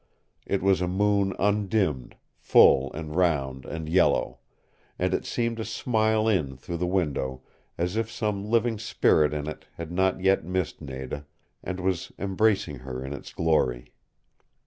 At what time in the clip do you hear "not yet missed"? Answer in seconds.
9.91-10.81